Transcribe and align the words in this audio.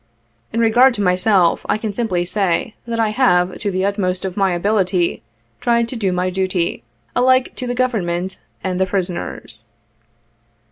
"In 0.51 0.59
regard 0.59 0.95
to 0.95 1.01
myself, 1.03 1.63
I 1.69 1.77
can 1.77 1.93
simply 1.93 2.25
say, 2.25 2.73
that 2.87 2.99
I 2.99 3.09
have, 3.09 3.59
to 3.59 3.69
the 3.69 3.85
utmost 3.85 4.25
of 4.25 4.35
my 4.35 4.51
ability, 4.53 5.21
tried 5.59 5.87
to 5.89 5.95
do 5.95 6.11
my 6.11 6.31
duty, 6.31 6.81
alike 7.15 7.53
to 7.57 7.67
the 7.67 7.75
Government 7.75 8.39
and 8.63 8.79
the 8.79 8.87
prisoners. 8.87 9.67